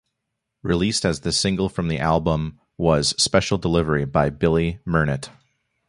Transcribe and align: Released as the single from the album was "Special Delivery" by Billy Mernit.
Released 0.63 1.05
as 1.05 1.19
the 1.19 1.31
single 1.31 1.69
from 1.69 1.87
the 1.87 1.99
album 1.99 2.59
was 2.75 3.09
"Special 3.21 3.59
Delivery" 3.59 4.05
by 4.05 4.31
Billy 4.31 4.79
Mernit. 4.83 5.29